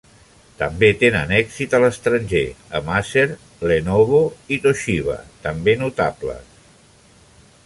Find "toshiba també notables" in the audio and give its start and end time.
4.67-6.63